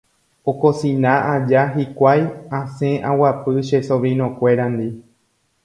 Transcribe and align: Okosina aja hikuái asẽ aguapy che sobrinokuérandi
Okosina 0.51 1.11
aja 1.33 1.61
hikuái 1.75 2.23
asẽ 2.59 2.91
aguapy 3.09 3.53
che 3.67 3.77
sobrinokuérandi 3.87 4.87